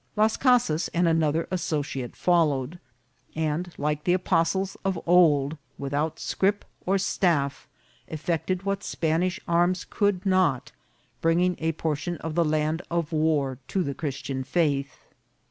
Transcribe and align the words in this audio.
Las 0.15 0.35
Casas 0.35 0.87
and 0.95 1.07
another 1.07 1.47
associate 1.51 2.15
followed, 2.15 2.79
and, 3.35 3.71
like 3.77 4.03
the 4.03 4.13
apostles 4.13 4.75
of 4.83 4.99
old, 5.05 5.59
without 5.77 6.19
scrip 6.19 6.65
or 6.87 6.97
staff, 6.97 7.67
effected 8.07 8.63
what 8.63 8.83
Spanish 8.83 9.39
arms 9.47 9.85
could 9.87 10.25
not, 10.25 10.71
bringing 11.21 11.55
a 11.59 11.73
portion 11.73 12.17
of 12.17 12.33
the 12.33 12.43
Land 12.43 12.81
of 12.89 13.11
War 13.11 13.59
to 13.67 13.83
the 13.83 13.93
Christian 13.93 14.43
faith. 14.43 15.05